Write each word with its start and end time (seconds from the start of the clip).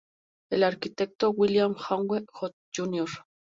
El 0.51 0.63
Arquitecto, 0.63 1.29
William 1.29 1.75
Hague, 1.77 2.25
Jr. 2.75 3.09